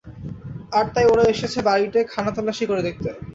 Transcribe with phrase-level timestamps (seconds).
[0.71, 3.09] আর তাই ওরা এসেছে বাড়িটা খানাতল্লাশি করে দেখতে।